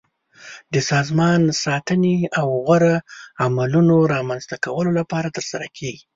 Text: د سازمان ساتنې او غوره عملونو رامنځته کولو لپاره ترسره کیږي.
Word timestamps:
د 0.73 0.75
سازمان 0.91 1.41
ساتنې 1.63 2.17
او 2.39 2.47
غوره 2.65 2.95
عملونو 3.43 3.95
رامنځته 4.13 4.55
کولو 4.65 4.91
لپاره 4.99 5.33
ترسره 5.37 5.67
کیږي. 5.77 6.03